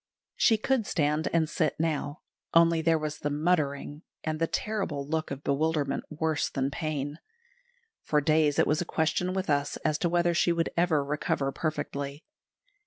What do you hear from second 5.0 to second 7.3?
look of bewilderment worse than pain.